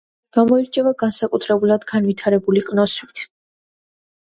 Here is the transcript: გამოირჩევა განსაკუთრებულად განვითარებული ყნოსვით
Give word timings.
გამოირჩევა 0.35 0.93
განსაკუთრებულად 1.03 1.85
განვითარებული 1.93 2.65
ყნოსვით 2.73 3.25